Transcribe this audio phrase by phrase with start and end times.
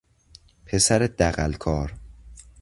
[0.65, 1.93] پسر دغلکار